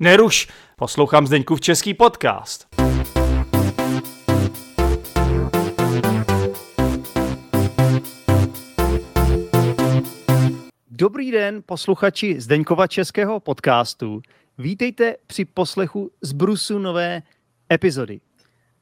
Neruš, 0.00 0.48
poslouchám 0.76 1.26
Zdeňkův 1.26 1.60
český 1.60 1.94
podcast. 1.94 2.66
Dobrý 10.90 11.30
den, 11.30 11.62
posluchači 11.66 12.40
Zdeňkova 12.40 12.86
českého 12.86 13.40
podcastu. 13.40 14.22
Vítejte 14.58 15.16
při 15.26 15.44
poslechu 15.44 16.10
z 16.20 16.32
Brusu 16.32 16.78
nové 16.78 17.22
epizody. 17.72 18.20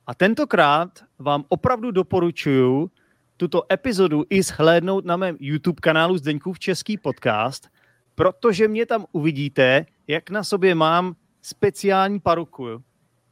A 0.07 0.15
tentokrát 0.15 1.05
vám 1.19 1.45
opravdu 1.49 1.91
doporučuji 1.91 2.91
tuto 3.37 3.73
epizodu 3.73 4.25
i 4.31 4.43
shlédnout 4.43 5.05
na 5.05 5.17
mém 5.17 5.37
YouTube 5.41 5.81
kanálu 5.81 6.19
Zdeňkův 6.19 6.59
český 6.59 6.99
podcast, 6.99 7.69
protože 8.15 8.69
mě 8.69 8.87
tam 8.87 9.07
uvidíte, 9.13 9.87
jak 10.07 10.31
na 10.31 10.45
sobě 10.45 10.75
mám 10.75 11.17
speciální 11.43 12.21
paruku. 12.21 12.83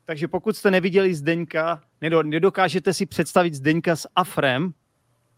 Takže 0.05 0.29
pokud 0.29 0.57
jste 0.57 0.71
neviděli 0.71 1.15
Zdeňka, 1.15 1.81
nedokážete 2.23 2.95
si 2.95 3.07
představit 3.07 3.55
Zdeňka 3.55 3.97
s 3.97 4.09
afrem, 4.17 4.75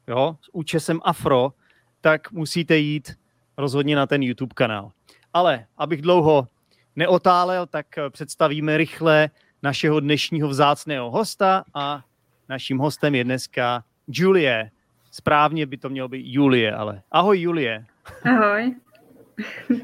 jo, 0.09 0.37
s 0.43 0.49
účesem 0.53 1.01
afro, 1.05 1.53
tak 2.01 2.33
musíte 2.33 2.79
jít 2.79 3.13
rozhodně 3.59 3.97
na 3.97 4.07
ten 4.07 4.23
YouTube 4.23 4.55
kanál. 4.55 4.93
Ale 5.33 5.67
abych 5.77 6.03
dlouho 6.03 6.49
neotálel, 6.97 7.67
tak 7.67 7.87
představíme 8.11 8.77
rychle 8.77 9.31
našeho 9.63 10.01
dnešního 10.01 10.49
vzácného 10.49 11.11
hosta 11.11 11.65
a 11.75 12.05
naším 12.49 12.79
hostem 12.79 13.15
je 13.15 13.25
dneska 13.25 13.85
Julie. 14.09 14.71
Správně 15.11 15.67
by 15.67 15.77
to 15.77 15.89
mělo 15.89 16.09
být 16.09 16.33
Julie, 16.33 16.75
ale 16.75 17.03
ahoj 17.11 17.41
Julie. 17.41 17.87
Ahoj. 18.25 18.75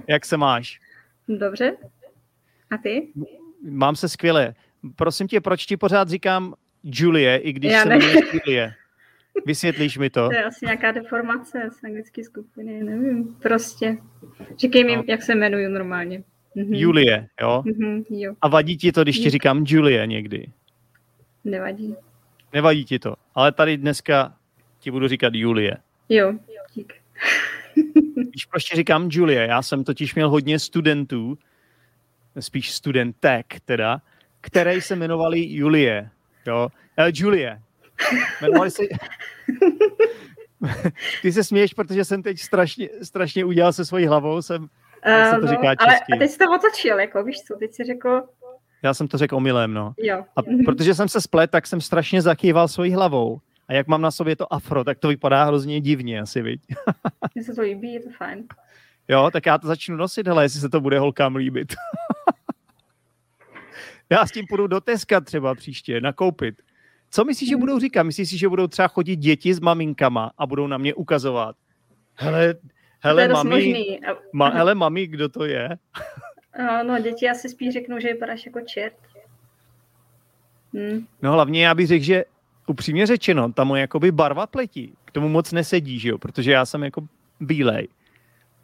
Jak 0.09 0.25
se 0.25 0.37
máš? 0.37 0.81
Dobře. 1.29 1.77
A 2.71 2.79
ty? 2.79 3.09
Mám 3.71 3.97
se 3.97 4.09
skvěle. 4.09 4.55
Prosím 4.97 5.29
tě, 5.29 5.41
proč 5.41 5.67
ti 5.67 5.77
pořád 5.77 6.09
říkám 6.09 6.55
Julie, 6.83 7.37
i 7.37 7.53
když 7.53 7.73
Já 7.73 7.83
se 7.83 7.89
jmenuje 7.89 8.15
Julie? 8.33 8.75
Vysvětlíš 9.47 9.99
mi 9.99 10.11
to? 10.11 10.27
To 10.29 10.35
je 10.35 10.45
asi 10.45 10.65
nějaká 10.65 10.93
deformace 10.93 11.71
z 11.81 11.85
anglické 11.85 12.25
skupiny, 12.25 12.85
nevím. 12.85 13.37
Prostě. 13.43 13.97
Říkej 14.59 14.85
mi, 14.85 14.97
no. 14.97 15.05
jak 15.07 15.23
se 15.23 15.33
jmenuju 15.33 15.69
normálně. 15.69 16.23
Mhm. 16.55 16.75
Julie, 16.75 17.29
jo? 17.41 17.63
Mhm, 17.67 18.05
jo? 18.11 18.35
A 18.41 18.49
vadí 18.49 18.77
ti 18.77 18.93
to, 18.93 19.03
když 19.03 19.19
ti 19.19 19.31
říkám 19.31 19.65
Julie 19.67 20.07
někdy? 20.07 20.47
Nevadí. 21.45 21.97
Nevadí 22.53 22.85
ti 22.85 22.99
to. 22.99 23.15
Ale 23.35 23.53
tady 23.53 23.77
dneska 23.77 24.37
ti 24.79 24.91
budu 24.91 25.09
říkat 25.09 25.35
Julie. 25.35 25.77
Jo, 26.09 26.35
dík. 26.75 26.93
Víš, 28.35 28.47
proč 28.51 28.65
ti 28.65 28.77
říkám 28.77 29.09
Julie? 29.13 29.47
Já 29.47 29.63
jsem 29.63 29.85
totiž 29.85 30.15
měl 30.15 30.31
hodně 30.31 30.59
studentů, 30.59 31.39
spíš 32.41 32.73
studentek 32.73 33.47
teda, 33.65 34.01
které 34.41 34.81
se 34.81 34.95
jmenovali 34.95 35.41
Julie. 35.41 36.11
Jo? 36.47 36.69
Uh, 36.99 37.05
Julie. 37.15 37.63
Jmenovali 38.41 38.71
se... 38.71 38.83
Ty 41.23 41.33
se 41.33 41.45
směješ, 41.45 41.75
protože 41.75 42.05
jsem 42.05 42.23
teď 42.23 42.41
strašně, 42.41 42.89
strašně 43.03 43.45
udělal 43.45 43.73
se 43.73 43.85
svojí 43.85 44.07
hlavou, 44.07 44.43
jsem, 44.43 44.63
uh, 44.63 44.69
se 45.31 45.41
to 45.41 45.47
no, 45.47 45.49
říká 45.49 45.75
česky. 45.75 45.85
Ale 45.85 45.97
a 45.97 46.19
teď 46.19 46.31
jsi 46.31 46.39
to 46.39 46.45
otočil, 46.55 47.01
jako 47.01 47.25
víš 47.25 47.43
co, 47.43 47.55
teď 47.55 47.75
jsi 47.75 47.85
řekl... 47.85 48.23
Já 48.83 48.95
jsem 48.95 49.09
to 49.09 49.19
řekl 49.19 49.37
omylem, 49.37 49.75
no. 49.75 49.95
Jo. 49.99 50.25
A 50.37 50.41
protože 50.65 50.95
jsem 50.95 51.09
se 51.09 51.21
splet, 51.21 51.51
tak 51.51 51.67
jsem 51.67 51.81
strašně 51.81 52.23
zakýval 52.23 52.69
svojí 52.69 52.93
hlavou. 52.93 53.41
A 53.69 53.73
jak 53.73 53.87
mám 53.87 54.03
na 54.03 54.11
sobě 54.11 54.37
to 54.37 54.53
afro, 54.53 54.85
tak 54.85 54.99
to 54.99 55.09
vypadá 55.09 55.45
hrozně 55.45 55.81
divně 55.81 56.21
asi, 56.21 56.43
viď? 56.43 56.61
Mně 57.35 57.45
se 57.45 57.55
to 57.55 57.63
líbí, 57.63 57.93
je 57.93 58.01
to 58.01 58.11
fajn. 58.11 58.45
Jo, 59.09 59.31
tak 59.33 59.47
já 59.47 59.59
to 59.59 59.67
začnu 59.67 59.97
nosit, 59.97 60.27
hele, 60.27 60.45
jestli 60.45 60.61
se 60.61 60.69
to 60.69 60.81
bude 60.81 60.99
holkám 60.99 61.37
líbit. 61.37 61.75
já 64.11 64.27
s 64.27 64.33
tím 64.33 64.47
půjdu 64.49 64.67
do 64.67 64.81
Teska 64.81 65.21
třeba 65.21 65.55
příště, 65.55 66.01
nakoupit. 66.01 66.63
Co 67.11 67.25
myslíš, 67.25 67.49
že 67.49 67.55
hmm. 67.55 67.61
budou 67.61 67.79
říkat? 67.79 68.03
Myslíš 68.03 68.29
si, 68.29 68.39
že 68.39 68.49
budou 68.49 68.67
třeba 68.67 68.89
chodit 68.89 69.17
děti 69.17 69.55
s 69.55 69.61
maminkama 69.61 70.31
a 70.39 70.47
budou 70.47 70.67
na 70.67 70.79
mě 70.79 70.95
ukazovat? 70.95 71.57
Hele, 72.15 72.55
hele, 73.01 73.29
mami, 73.29 74.01
ma, 74.33 74.49
hele, 74.55 74.75
mami, 74.75 75.07
kdo 75.07 75.29
to 75.29 75.45
je? 75.45 75.69
no, 76.59 76.85
no, 76.85 76.99
děti 76.99 77.31
asi 77.31 77.49
spíš 77.49 77.73
řeknou, 77.73 78.01
že 78.01 78.13
vypadáš 78.13 78.47
jako 78.47 78.61
čert. 78.61 78.97
Hmm. 80.75 81.07
No 81.23 81.33
hlavně 81.33 81.67
já 81.67 81.75
bych 81.75 81.87
řekl, 81.87 82.05
že 82.05 82.25
upřímně 82.71 83.07
řečeno, 83.07 83.53
ta 83.53 83.65
moje 83.65 83.81
jakoby 83.81 84.13
barva 84.13 84.47
pletí 84.47 84.93
k 85.05 85.11
tomu 85.11 85.29
moc 85.29 85.53
nesedí, 85.53 85.99
že 85.99 86.09
jo? 86.09 86.19
protože 86.19 86.53
já 86.53 86.67
jsem 86.67 86.85
jako 86.85 87.09
bílej. 87.41 87.89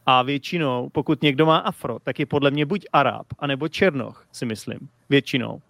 A 0.06 0.22
většinou, 0.22 0.88
pokud 0.88 1.22
někdo 1.22 1.46
má 1.46 1.58
afro, 1.58 1.98
tak 1.98 2.18
je 2.18 2.26
podle 2.26 2.50
mě 2.50 2.66
buď 2.66 2.86
Arab, 2.92 3.26
anebo 3.38 3.68
Černoch, 3.68 4.26
si 4.32 4.46
myslím. 4.46 4.88
Většinou. 5.10 5.60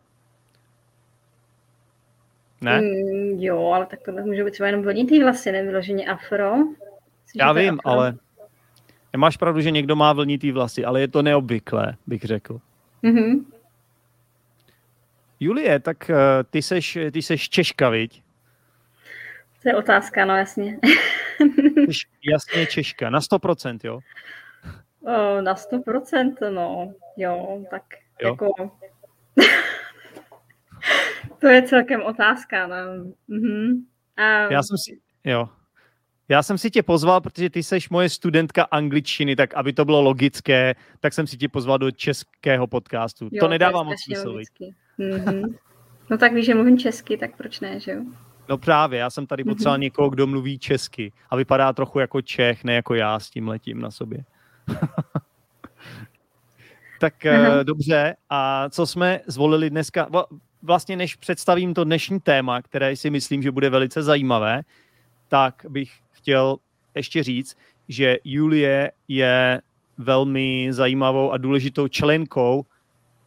Ne? 2.61 2.81
Mm, 2.81 3.41
jo, 3.41 3.67
ale 3.67 3.87
tak 3.87 4.03
to 4.03 4.13
může 4.13 4.45
být 4.45 4.51
třeba 4.51 4.67
jenom 4.67 4.83
vlnitý 4.83 5.23
vlasy, 5.23 5.53
nevyloženě 5.53 6.07
afro. 6.07 6.55
Jsi 7.27 7.39
Já 7.39 7.53
vím, 7.53 7.75
afro? 7.75 7.91
ale 7.91 8.15
máš 9.17 9.37
pravdu, 9.37 9.61
že 9.61 9.71
někdo 9.71 9.97
má 9.97 10.13
vlnitý 10.13 10.53
vlasy, 10.53 10.85
ale 10.85 11.01
je 11.01 11.09
to 11.09 11.23
neobvyklé, 11.23 11.97
bych 12.07 12.23
řekl. 12.23 12.61
Mm-hmm. 13.03 13.45
Julie, 15.41 15.81
tak 15.81 16.11
uh, 16.11 16.17
ty 16.51 16.63
seš, 16.63 16.99
ty 17.13 17.23
seš 17.23 17.49
Češka, 17.49 17.89
viď? 17.89 18.24
To 19.65 19.71
je 19.71 19.77
otázka, 19.77 20.25
no 20.25 20.37
jasně. 20.37 20.79
Jsi 21.89 22.07
jasně 22.33 22.67
Češka, 22.67 23.11
na 23.11 23.21
100%, 23.21 23.79
jo? 23.85 24.01
O, 25.01 25.41
na 25.41 25.55
100%, 25.55 26.51
no, 26.51 26.95
jo, 27.17 27.65
tak 27.71 27.83
jo. 28.23 28.29
jako... 28.29 28.53
to 31.41 31.49
je 31.49 31.63
celkem 31.63 32.03
otázka, 32.03 32.67
no. 32.67 32.77
Mhm. 33.29 33.87
A... 34.17 34.53
Já 34.53 34.63
jsem 34.63 34.79
si, 34.79 35.01
jo. 35.25 35.49
Já 36.29 36.43
jsem 36.43 36.59
si 36.59 36.71
tě 36.71 36.83
pozval, 36.83 37.21
protože 37.21 37.51
ty 37.51 37.63
seš 37.63 37.91
moje 37.91 38.09
studentka 38.09 38.63
angličtiny, 38.63 39.37
tak 39.37 39.55
aby 39.55 39.73
to 39.73 39.85
bylo 39.85 40.03
logické, 40.03 40.75
tak 41.01 41.13
jsem 41.13 41.27
si 41.27 41.37
tě 41.37 41.49
pozval 41.49 41.79
do 41.79 41.91
českého 41.91 42.67
podcastu. 42.67 43.29
Jo, 43.33 43.41
to 43.41 43.49
nedává 43.49 43.79
to 43.79 43.85
moc 43.85 44.03
smysl. 44.05 44.39
Mm-hmm. 44.99 45.55
No 46.11 46.19
tak 46.19 46.33
víš, 46.33 46.47
že 46.47 46.55
mluvím 46.55 46.79
česky, 46.79 47.17
tak 47.17 47.37
proč 47.37 47.61
ne, 47.61 47.81
že 47.81 47.93
jo? 47.93 48.03
No 48.49 48.59
právě, 48.59 48.99
já 48.99 49.11
jsem 49.11 49.27
tady 49.27 49.45
potřeboval 49.45 49.79
mm-hmm. 49.79 49.81
někoho, 49.81 50.11
kdo 50.11 50.27
mluví 50.27 50.59
česky 50.59 51.13
a 51.31 51.37
vypadá 51.37 51.73
trochu 51.73 51.99
jako 51.99 52.23
Čech, 52.23 52.65
ne 52.65 52.75
jako 52.75 52.95
já 52.95 53.21
s 53.21 53.31
tím 53.31 53.49
letím 53.49 53.81
na 53.81 53.91
sobě. 53.91 54.25
tak 57.01 57.15
uh-huh. 57.25 57.65
dobře, 57.65 58.17
a 58.31 58.69
co 58.71 58.87
jsme 58.87 59.21
zvolili 59.27 59.71
dneska? 59.71 60.09
Vlastně 60.63 60.97
než 60.97 61.15
představím 61.15 61.75
to 61.75 61.85
dnešní 61.85 62.21
téma, 62.21 62.63
které 62.63 62.97
si 62.97 63.11
myslím, 63.11 63.43
že 63.43 63.51
bude 63.51 63.71
velice 63.71 64.03
zajímavé, 64.03 64.63
tak 65.29 65.67
bych 65.69 65.93
chtěl 66.13 66.57
ještě 66.95 67.23
říct, 67.23 67.57
že 67.89 68.19
Julie 68.25 68.93
je 69.09 69.63
velmi 69.99 70.69
zajímavou 70.71 71.33
a 71.33 71.37
důležitou 71.37 71.89
členkou 71.89 72.67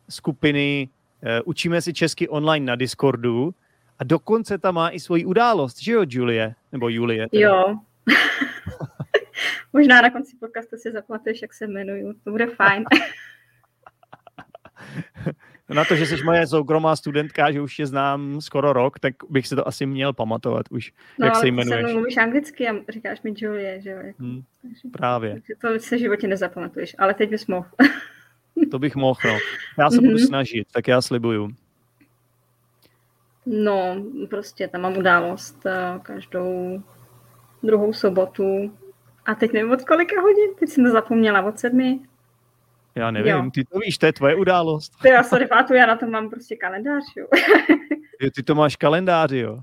skupiny 0.10 0.90
uh, 1.24 1.30
Učíme 1.46 1.82
si 1.82 1.94
česky 1.94 2.30
online 2.30 2.66
na 2.66 2.76
Discordu, 2.76 3.54
a 4.00 4.04
dokonce 4.04 4.58
tam 4.58 4.76
má 4.76 4.90
i 4.90 5.00
svoji 5.00 5.26
událost, 5.26 5.82
že 5.82 5.92
jo, 5.92 6.06
Julie? 6.10 6.56
Nebo 6.72 6.90
Julie? 6.90 7.28
Teda. 7.30 7.48
Jo. 7.48 7.80
Možná 9.74 10.02
na 10.02 10.10
konci 10.10 10.38
podcastu 10.40 10.78
si 10.78 10.92
zapamatuješ, 10.92 11.42
jak 11.42 11.54
se 11.54 11.66
jmenuju. 11.66 12.14
To 12.24 12.32
bude 12.32 12.48
fajn. 12.48 12.84
na 15.70 15.86
to, 15.86 15.96
že 15.96 16.06
jsi 16.06 16.24
moje 16.24 16.48
soukromá 16.48 16.96
studentka, 16.96 17.52
že 17.52 17.62
už 17.62 17.76
tě 17.76 17.86
znám 17.86 18.42
skoro 18.42 18.74
rok, 18.74 19.00
tak 19.00 19.14
bych 19.30 19.48
si 19.48 19.56
to 19.56 19.68
asi 19.68 19.86
měl 19.86 20.14
pamatovat 20.14 20.66
už, 20.70 20.94
no, 21.20 21.26
jak 21.26 21.36
se 21.36 21.48
jmenuješ. 21.48 21.84
No, 21.84 21.94
mluvíš 21.94 22.18
anglicky 22.18 22.68
a 22.68 22.74
říkáš 22.90 23.22
mi 23.22 23.34
Julie, 23.38 23.82
že 23.82 23.90
jo? 23.90 23.98
Jako, 23.98 24.24
hmm, 24.24 24.44
právě. 24.92 25.32
Takže 25.32 25.54
to 25.62 25.80
se 25.80 25.96
v 25.96 26.00
životě 26.00 26.28
nezapamatuješ, 26.28 26.96
ale 26.98 27.14
teď 27.14 27.30
bys 27.30 27.48
mohl. 27.48 27.68
to 28.72 28.80
bych 28.80 28.96
mohl, 28.96 29.20
no. 29.26 29.38
Já 29.78 29.90
se 29.90 29.98
mm-hmm. 29.98 30.06
budu 30.06 30.18
snažit, 30.18 30.68
tak 30.72 30.88
já 30.88 31.02
slibuju. 31.02 31.50
No, 33.50 34.06
prostě 34.30 34.68
tam 34.68 34.82
mám 34.82 34.98
událost 34.98 35.66
eh, 35.66 36.00
každou 36.02 36.82
druhou 37.64 37.94
sobotu. 37.94 38.78
A 39.26 39.36
teď 39.36 39.54
nevím 39.54 39.72
od 39.72 39.84
kolika 39.84 40.22
hodin, 40.22 40.50
teď 40.60 40.70
jsem 40.70 40.86
to 40.86 40.92
zapomněla, 40.92 41.42
od 41.42 41.60
sedmi. 41.60 42.00
Já 42.96 43.12
nevím, 43.12 43.36
jo. 43.36 43.50
ty 43.54 43.64
to 43.64 43.80
víš, 43.80 43.98
to 43.98 44.06
je 44.06 44.14
tvoje 44.14 44.36
událost. 44.36 44.92
Ty 45.02 45.10
já 45.10 45.24
sorry, 45.24 45.48
pátu, 45.48 45.74
já 45.74 45.86
na 45.86 45.96
to 45.96 46.08
mám 46.08 46.30
prostě 46.30 46.56
kalendář, 46.56 47.04
jo. 47.18 47.28
jo 48.22 48.30
ty 48.36 48.44
to 48.44 48.56
máš 48.56 48.76
kalendář, 48.76 49.32
jo. 49.32 49.60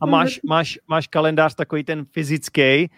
A 0.00 0.06
máš, 0.06 0.40
máš, 0.44 0.78
máš 0.88 1.06
kalendář 1.06 1.54
takový 1.54 1.84
ten 1.84 2.04
fyzický, 2.04 2.90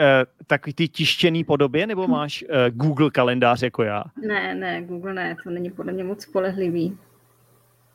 uh, 0.00 0.44
takový 0.46 0.74
ty 0.74 0.88
tištěný 0.88 1.44
podobě, 1.44 1.86
nebo 1.86 2.08
máš 2.08 2.42
uh, 2.42 2.56
Google 2.70 3.10
kalendář 3.10 3.62
jako 3.62 3.82
já? 3.82 4.04
Ne, 4.26 4.54
ne, 4.54 4.82
Google 4.82 5.14
ne, 5.14 5.36
to 5.44 5.50
není 5.50 5.70
podle 5.70 5.92
mě 5.92 6.04
moc 6.04 6.22
spolehlivý. 6.22 6.98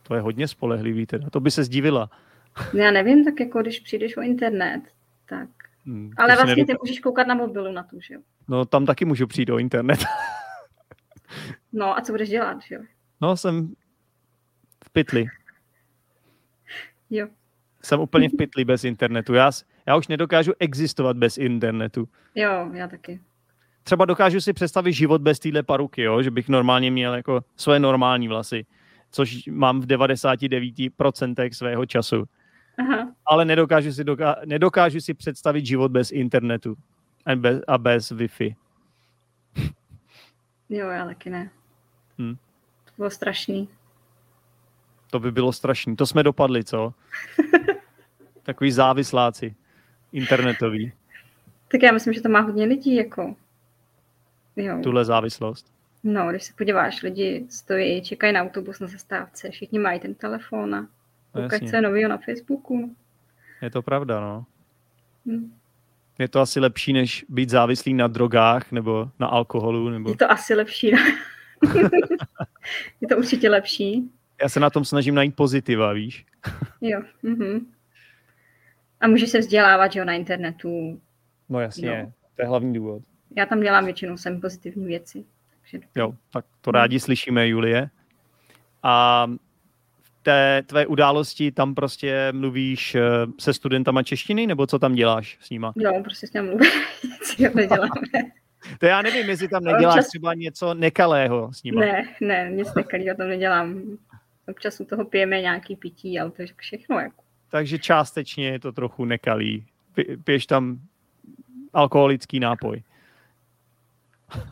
To 0.04 0.16
je 0.16 0.22
hodně 0.22 0.48
spolehlivý 0.48 1.06
teda. 1.06 1.30
To 1.30 1.40
by 1.40 1.52
se 1.52 1.64
zdivila. 1.64 2.10
Já 2.74 2.92
nevím, 2.92 3.26
tak 3.26 3.40
jako 3.40 3.62
když 3.62 3.80
přijdeš 3.80 4.18
o 4.18 4.22
internet, 4.22 4.82
tak... 5.30 5.50
Hmm, 5.86 6.12
Ale 6.18 6.36
vlastně 6.36 6.66
ty 6.66 6.74
můžeš 6.82 7.00
koukat 7.00 7.28
na 7.28 7.36
mobilu 7.36 7.72
na 7.72 7.84
to, 7.84 7.98
že 8.00 8.14
jo? 8.14 8.20
No 8.48 8.66
tam 8.66 8.86
taky 8.86 9.06
můžu 9.06 9.28
přijít 9.28 9.50
o 9.50 9.60
internet. 9.60 10.00
No 11.74 11.98
a 11.98 12.02
co 12.02 12.12
budeš 12.12 12.30
dělat, 12.30 12.58
že 12.62 12.76
jo? 12.76 12.82
No, 13.22 13.38
jsem 13.38 13.74
v 14.86 14.90
pytli. 14.90 15.26
Jo. 17.10 17.28
Jsem 17.84 18.00
úplně 18.00 18.30
v 18.30 18.38
pytli 18.38 18.66
bez 18.66 18.84
internetu. 18.84 19.34
Já, 19.34 19.52
já 19.86 19.96
už 19.96 20.08
nedokážu 20.08 20.54
existovat 20.60 21.18
bez 21.18 21.38
internetu. 21.38 22.10
Jo, 22.36 22.70
já 22.74 22.88
taky. 22.88 23.20
Třeba 23.84 24.06
dokážu 24.06 24.42
si 24.42 24.54
představit 24.54 24.94
život 24.94 25.22
bez 25.22 25.40
téhle 25.40 25.64
paruky, 25.64 26.02
jo? 26.02 26.22
že 26.22 26.32
bych 26.32 26.50
normálně 26.50 26.92
měl 26.92 27.14
jako 27.14 27.44
svoje 27.56 27.80
normální 27.80 28.28
vlasy, 28.28 28.66
což 29.14 29.48
mám 29.48 29.82
v 29.82 29.86
99% 29.86 31.50
svého 31.54 31.86
času. 31.86 32.24
Aha. 32.78 33.12
Ale 33.26 33.46
nedokážu 33.46 33.92
si, 33.94 34.04
doká- 34.04 34.36
nedokážu 34.46 35.00
si 35.00 35.14
představit 35.14 35.66
život 35.66 35.92
bez 35.92 36.12
internetu 36.12 36.76
a 37.26 37.36
bez, 37.36 37.62
a 37.68 37.78
bez 37.78 38.12
Wi-Fi. 38.12 38.56
Jo, 40.70 40.88
já 40.90 41.06
taky 41.06 41.30
ne. 41.30 41.50
Hm. 42.20 42.36
To 42.86 42.92
bylo 42.98 43.10
strašný. 43.10 43.70
To 45.12 45.20
by 45.20 45.32
bylo 45.32 45.54
strašný. 45.54 45.96
To 45.96 46.06
jsme 46.06 46.24
dopadli, 46.24 46.64
co? 46.64 46.94
Takový 48.44 48.72
závisláci 48.72 49.56
internetový, 50.12 50.92
Tak 51.68 51.82
já 51.84 51.92
myslím, 51.92 52.14
že 52.14 52.22
to 52.22 52.30
má 52.30 52.40
hodně 52.40 52.66
lidí, 52.66 52.96
jako. 52.96 53.36
Jo. 54.56 54.80
tuhle 54.84 55.06
závislost. 55.06 55.74
No, 56.04 56.30
když 56.30 56.44
se 56.44 56.54
podíváš, 56.58 57.04
lidi 57.04 57.46
stojí, 57.50 58.02
čekají 58.02 58.34
na 58.34 58.42
autobus 58.42 58.80
na 58.80 58.88
zastávce, 58.88 59.50
všichni 59.50 59.80
mají 59.80 60.00
ten 60.00 60.14
telefon 60.14 60.76
a 60.76 60.88
No, 61.36 61.42
koukají, 61.42 61.70
je 61.74 61.82
novýho 61.82 62.10
na 62.10 62.18
Facebooku. 62.18 62.96
Je 63.62 63.70
to 63.70 63.82
pravda, 63.82 64.20
no. 64.20 64.46
Hm. 65.26 65.54
Je 66.20 66.28
to 66.28 66.40
asi 66.40 66.60
lepší, 66.60 66.94
než 66.94 67.26
být 67.30 67.50
závislý 67.50 67.94
na 67.94 68.08
drogách 68.08 68.72
nebo 68.72 69.10
na 69.20 69.28
alkoholu. 69.28 69.90
Nebo... 69.90 70.10
Je 70.10 70.16
to 70.16 70.32
asi 70.32 70.54
lepší. 70.54 70.88
je 73.02 73.08
to 73.10 73.18
určitě 73.18 73.50
lepší. 73.50 74.12
Já 74.42 74.50
se 74.50 74.60
na 74.60 74.70
tom 74.70 74.86
snažím 74.86 75.16
najít 75.16 75.36
pozitiva, 75.36 75.94
víš? 75.94 76.26
Jo. 76.82 77.02
Mhm. 77.24 77.72
A 79.02 79.08
můžeš 79.08 79.30
se 79.30 79.40
vzdělávat, 79.40 79.92
že 79.92 80.00
jo, 80.00 80.06
na 80.06 80.14
internetu. 80.14 81.02
No 81.50 81.60
jasně, 81.60 81.88
Jo. 81.88 82.12
to 82.36 82.42
je 82.42 82.48
hlavní 82.48 82.74
důvod. 82.74 83.02
Já 83.38 83.46
tam 83.46 83.60
dělám 83.60 83.86
většinou 83.86 84.18
sem 84.18 84.42
pozitivní 84.42 84.86
věci. 84.86 85.26
Jo, 85.96 86.14
tak 86.34 86.46
to 86.62 86.72
rádi 86.72 87.00
slyšíme, 87.00 87.48
Julie. 87.48 87.90
A 88.84 89.26
v 90.02 90.24
té 90.24 90.64
tvé 90.66 90.86
události 90.88 91.52
tam 91.52 91.76
prostě 91.76 92.32
mluvíš 92.32 92.96
eh, 92.96 93.02
se 93.40 93.54
studentama 93.54 94.04
češtiny, 94.04 94.48
nebo 94.48 94.68
co 94.68 94.80
tam 94.80 94.96
děláš 94.96 95.38
s 95.42 95.50
nima? 95.50 95.74
jo, 95.76 96.02
prostě 96.04 96.28
s 96.28 96.34
ním 96.34 96.44
mluvím, 96.46 96.72
nic 97.40 97.54
neděláme. 97.54 97.92
To 98.80 98.86
já 98.86 99.02
nevím, 99.02 99.30
jestli 99.30 99.48
tam 99.48 99.64
neděláš 99.64 99.96
občas- 99.96 100.08
třeba 100.08 100.34
něco 100.34 100.74
nekalého 100.74 101.54
s 101.54 101.64
nima. 101.64 101.82
Ne, 101.82 102.04
ne, 102.22 102.50
nic 102.52 102.74
nekalýho 102.74 103.16
tam 103.16 103.28
nedělám. 103.28 103.82
Občas 104.48 104.80
u 104.80 104.86
toho 104.86 105.06
pijeme 105.06 105.42
nějaký 105.42 105.76
pití, 105.76 106.20
ale 106.20 106.32
to 106.32 106.42
je 106.42 106.48
všechno. 106.58 107.00
Jako. 107.00 107.24
Takže 107.50 107.80
částečně 107.80 108.48
je 108.48 108.60
to 108.60 108.72
trochu 108.72 109.06
nekalý. 109.06 109.66
Pi- 109.96 110.18
Piješ 110.24 110.46
tam 110.46 110.80
alkoholický 111.74 112.40
nápoj. 112.40 112.84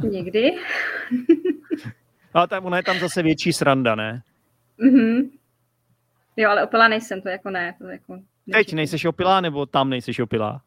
Někdy. 0.09 0.51
Ale 2.33 2.47
tam, 2.47 2.65
ona 2.65 2.77
je 2.77 2.83
tam 2.83 2.99
zase 2.99 3.23
větší 3.23 3.53
sranda, 3.53 3.95
ne? 3.95 4.23
Mhm. 4.77 5.29
Jo, 6.37 6.49
ale 6.49 6.63
opila 6.63 6.87
nejsem, 6.87 7.21
to 7.21 7.29
jako 7.29 7.49
ne. 7.49 7.75
To 7.77 7.87
jako 7.87 8.19
Teď 8.53 8.73
nejseš 8.73 9.05
opilá, 9.05 9.41
nebo 9.41 9.65
tam 9.65 9.89
nejseš 9.89 10.19
opilá? 10.19 10.61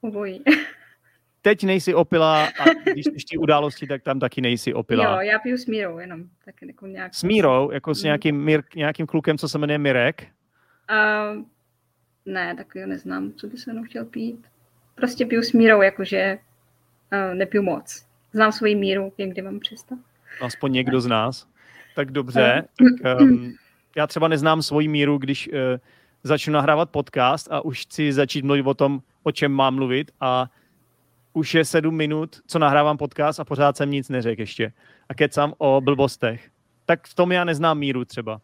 Obojí. 0.00 0.44
Teď 1.42 1.64
nejsi 1.64 1.94
opilá 1.94 2.44
a 2.46 2.64
když 2.92 3.04
té 3.04 3.38
události, 3.38 3.86
tak 3.86 4.02
tam 4.02 4.20
taky 4.20 4.40
nejsi 4.40 4.74
opilá. 4.74 5.14
Jo, 5.14 5.20
já 5.30 5.38
piju 5.38 5.56
s 5.58 5.66
mírou 5.66 5.98
jenom. 5.98 6.22
Tak 6.44 6.54
jako 6.62 6.86
nějak... 6.86 7.14
S 7.14 7.22
Mírou, 7.22 7.70
jako 7.70 7.94
s 7.94 8.02
Mm. 8.02 8.04
nějakým, 8.04 8.44
Mír, 8.44 8.62
nějakým 8.76 9.06
klukem, 9.06 9.38
co 9.38 9.48
se 9.48 9.58
jmenuje 9.58 9.78
Mirek. 9.78 10.26
Uh, 10.90 11.42
ne, 12.26 12.54
takového 12.56 12.88
neznám, 12.88 13.32
co 13.32 13.46
by 13.46 13.56
se 13.56 13.72
mnou 13.72 13.82
chtěl 13.84 14.04
pít. 14.04 14.46
Prostě 14.94 15.26
piju 15.26 15.42
s 15.42 15.52
mírou, 15.52 15.82
jakože 15.82 16.38
uh, 17.12 17.34
nepiju 17.34 17.62
moc. 17.62 18.06
Znám 18.32 18.52
svoji 18.52 18.74
míru, 18.74 19.12
vím, 19.18 19.30
kdy 19.30 19.42
mám 19.42 19.60
přestat. 19.60 19.98
aspoň 20.40 20.72
někdo 20.72 21.00
z 21.00 21.06
nás. 21.06 21.46
Tak 21.96 22.10
dobře, 22.10 22.64
tak 23.02 23.20
um, 23.20 23.54
já 23.96 24.06
třeba 24.06 24.28
neznám 24.28 24.62
svoji 24.62 24.88
míru, 24.88 25.18
když 25.18 25.48
uh, 25.48 25.54
začnu 26.22 26.52
nahrávat 26.52 26.90
podcast 26.90 27.48
a 27.50 27.64
už 27.64 27.80
chci 27.82 28.12
začít 28.12 28.44
mluvit 28.44 28.66
o 28.66 28.74
tom, 28.74 29.02
o 29.22 29.32
čem 29.32 29.52
mám 29.52 29.74
mluvit 29.74 30.10
a 30.20 30.50
už 31.32 31.54
je 31.54 31.64
sedm 31.64 31.96
minut, 31.96 32.40
co 32.46 32.58
nahrávám 32.58 32.96
podcast 32.96 33.40
a 33.40 33.44
pořád 33.44 33.76
jsem 33.76 33.90
nic 33.90 34.08
neřekl 34.08 34.40
ještě. 34.42 34.72
A 35.08 35.14
kecám 35.14 35.54
o 35.58 35.80
blbostech. 35.80 36.50
Tak 36.86 37.06
v 37.06 37.14
tom 37.14 37.32
já 37.32 37.44
neznám 37.44 37.78
míru 37.78 38.04
třeba. 38.04 38.40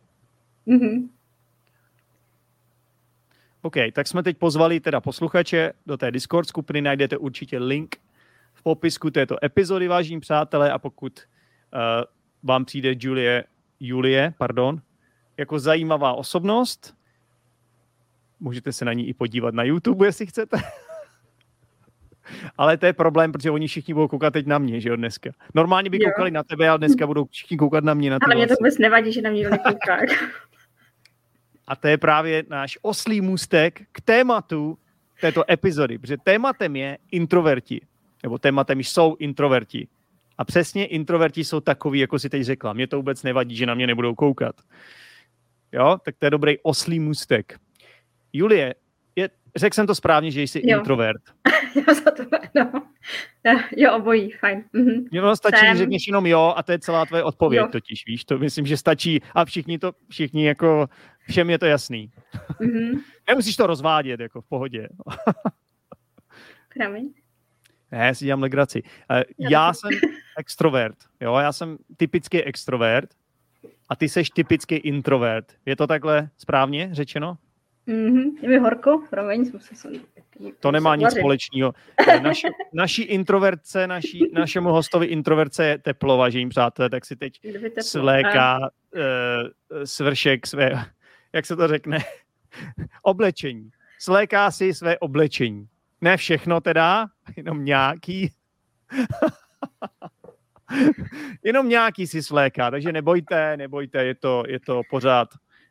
Mhm. 0.66 1.08
OK, 3.62 3.74
tak 3.92 4.06
jsme 4.06 4.22
teď 4.22 4.36
pozvali 4.38 4.80
teda 4.80 5.00
posluchače 5.00 5.72
do 5.86 5.96
té 5.96 6.10
Discord 6.10 6.48
skupiny, 6.48 6.82
najdete 6.82 7.16
určitě 7.16 7.58
link 7.58 7.96
popisku 8.66 9.10
této 9.10 9.44
epizody, 9.44 9.88
vážení 9.88 10.20
přátelé, 10.20 10.72
a 10.72 10.78
pokud 10.78 11.20
uh, 11.20 11.80
vám 12.42 12.64
přijde 12.64 12.94
Julie, 12.98 13.44
Julie, 13.80 14.34
pardon, 14.38 14.80
jako 15.36 15.58
zajímavá 15.58 16.12
osobnost, 16.12 16.94
můžete 18.40 18.72
se 18.72 18.84
na 18.84 18.92
ní 18.92 19.08
i 19.08 19.14
podívat 19.14 19.54
na 19.54 19.62
YouTube, 19.62 20.06
jestli 20.06 20.26
chcete. 20.26 20.56
Ale 22.58 22.76
to 22.76 22.86
je 22.86 22.92
problém, 22.92 23.32
protože 23.32 23.50
oni 23.50 23.66
všichni 23.66 23.94
budou 23.94 24.08
koukat 24.08 24.32
teď 24.32 24.46
na 24.46 24.58
mě, 24.58 24.80
že 24.80 24.88
jo, 24.88 24.96
dneska. 24.96 25.30
Normálně 25.54 25.90
by 25.90 26.02
Jo. 26.02 26.10
koukali 26.10 26.30
na 26.30 26.42
tebe, 26.42 26.68
ale 26.68 26.78
dneska 26.78 27.06
budou 27.06 27.24
všichni 27.24 27.56
koukat 27.56 27.84
na 27.84 27.94
mě, 27.94 28.10
na 28.10 28.18
Ale 28.22 28.34
mě 28.34 28.46
to 28.46 28.54
vůbec 28.60 28.78
nevadí, 28.78 29.12
že 29.12 29.22
na 29.22 29.30
mě 29.30 29.50
nekouká. 29.50 29.96
A 31.66 31.76
to 31.76 31.88
je 31.88 31.98
právě 31.98 32.44
náš 32.50 32.78
oslý 32.82 33.20
můstek 33.20 33.82
k 33.92 34.00
tématu 34.00 34.78
této 35.20 35.50
epizody, 35.50 35.98
protože 35.98 36.16
tématem 36.16 36.76
je 36.76 36.98
introverti, 37.10 37.80
nebo 38.22 38.38
tématem 38.38 38.80
jsou 38.80 39.16
introverti. 39.18 39.88
A 40.38 40.44
přesně 40.44 40.86
introverti 40.86 41.44
jsou 41.44 41.60
takový, 41.60 41.98
jako 41.98 42.18
si 42.18 42.28
teď 42.30 42.42
řekla. 42.42 42.72
Mě 42.72 42.86
to 42.86 42.96
vůbec 42.96 43.22
nevadí, 43.22 43.56
že 43.56 43.66
na 43.66 43.74
mě 43.74 43.86
nebudou 43.86 44.14
koukat. 44.14 44.56
Jo, 45.72 45.98
tak 46.04 46.14
to 46.18 46.26
je 46.26 46.30
dobrý 46.30 46.58
oslý 46.62 47.00
můstek. 47.00 47.58
Julie, 48.32 48.74
je, 49.16 49.30
řekl 49.56 49.74
jsem 49.74 49.86
to 49.86 49.94
správně, 49.94 50.30
že 50.30 50.42
jsi 50.42 50.60
Jo. 50.64 50.78
introvert. 50.78 51.22
jo, 51.74 51.94
za 51.94 52.10
to, 52.10 52.22
no. 52.54 52.82
Jo, 53.76 53.96
obojí, 53.96 54.30
fajn. 54.30 54.64
Mhm. 54.72 55.04
Mně 55.10 55.20
stačí, 55.36 55.58
Jsem. 55.58 55.68
když 55.68 55.78
řekneš 55.78 56.06
jenom 56.06 56.26
jo 56.26 56.54
a 56.56 56.62
to 56.62 56.72
je 56.72 56.78
celá 56.78 57.06
tvoje 57.06 57.22
odpověď 57.22 57.60
Jo. 57.62 57.68
totiž, 57.72 58.06
víš, 58.06 58.24
to 58.24 58.38
myslím, 58.38 58.66
že 58.66 58.76
stačí 58.76 59.20
a 59.34 59.44
všichni 59.44 59.78
to, 59.78 59.92
všichni 60.08 60.46
jako, 60.46 60.86
všem 61.28 61.50
je 61.50 61.58
to 61.58 61.66
jasný. 61.66 62.10
Mhm. 62.60 63.00
Nemusíš 63.28 63.56
to 63.56 63.66
rozvádět, 63.66 64.20
jako 64.20 64.40
v 64.40 64.48
pohodě. 64.48 64.88
Promiň. 66.74 67.12
Ne, 67.92 68.06
já 68.06 68.14
si 68.14 68.24
dělám 68.24 68.42
legraci. 68.42 68.82
Eh, 69.10 69.24
Já 69.38 69.72
jsem 69.72 69.90
extrovert, 70.38 70.96
jo, 71.20 71.34
já 71.36 71.52
jsem 71.52 71.76
typický 71.96 72.42
extrovert 72.42 73.10
a 73.88 73.96
ty 73.96 74.08
seš 74.08 74.30
typický 74.30 74.74
introvert. 74.74 75.52
Je 75.66 75.76
to 75.76 75.86
takhle 75.86 76.28
správně 76.38 76.88
řečeno? 76.92 77.38
Mhm. 77.86 78.22
Je 78.42 78.48
mi 78.48 78.58
horko, 78.58 79.02
promiň, 79.10 79.44
jsem 79.44 79.60
se. 79.60 79.88
To 80.60 80.72
nemá 80.72 80.96
nic 80.96 81.10
společného. 81.18 81.72
Eh, 82.08 82.20
Naši, 82.20 82.46
naší 82.72 83.02
introvertce, 83.02 83.86
naší, 83.86 84.30
našemu 84.32 84.68
hostovi 84.68 85.06
introverce 85.06 85.66
je 85.66 85.78
teplo, 85.78 86.16
vážení 86.16 86.48
přátelé, 86.48 86.90
tak 86.90 87.04
si 87.04 87.16
teď 87.16 87.40
svléká 87.80 88.58
uh, 88.58 89.00
svršek 89.84 90.46
své, 90.46 90.84
jak 91.32 91.46
se 91.46 91.56
to 91.56 91.68
řekne, 91.68 91.98
oblečení. 93.02 93.70
Svléká 93.98 94.50
si 94.50 94.74
své 94.74 94.98
oblečení. 94.98 95.68
Ne 96.00 96.16
všechno 96.16 96.60
teda, 96.60 97.06
jenom 97.36 97.64
nějaký. 97.64 98.30
jenom 101.42 101.68
nějaký 101.68 102.06
si 102.06 102.22
svléká, 102.22 102.70
takže 102.70 102.92
nebojte, 102.92 103.56
nebojte, 103.56 104.04
je 104.04 104.14
to, 104.14 104.44
je 104.48 104.60
to 104.60 104.82
pořád, 104.90 105.28